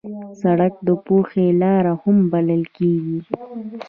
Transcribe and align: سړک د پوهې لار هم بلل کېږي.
سړک 0.41 0.73
د 0.87 0.89
پوهې 1.05 1.47
لار 1.61 1.85
هم 2.01 2.17
بلل 2.31 2.63
کېږي. 2.75 3.17